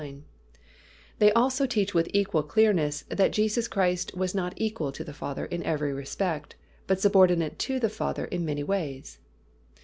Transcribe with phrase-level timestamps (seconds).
[0.01, 0.23] 9),
[1.19, 5.45] they also teach with equal clearness that Jesus Christ was not equal to the Father
[5.45, 6.55] in every respect,
[6.87, 9.19] but subordinate to the Father in many ways.